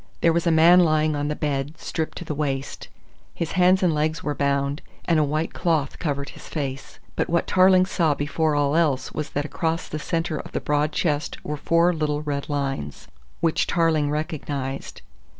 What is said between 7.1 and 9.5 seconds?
But what Tarling saw before all else was that